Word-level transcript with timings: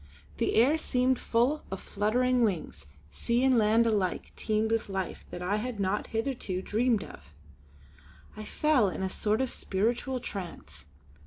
The 0.37 0.55
air 0.55 0.77
seemed 0.77 1.19
full 1.19 1.63
of 1.69 1.79
fluttering 1.79 2.41
wings; 2.43 2.87
sea 3.11 3.43
and 3.43 3.55
land 3.55 3.85
alike 3.85 4.33
teemed 4.35 4.71
with 4.71 4.89
life 4.89 5.27
that 5.29 5.43
I 5.43 5.57
had 5.57 5.79
not 5.79 6.07
hitherto 6.07 6.63
dreamed 6.63 7.03
of. 7.03 7.35
I 8.35 8.43
fell 8.43 8.89
in 8.89 9.03
a 9.03 9.11
sort 9.11 9.41
of 9.41 9.51
spiritual 9.51 10.19
trance. 10.19 10.85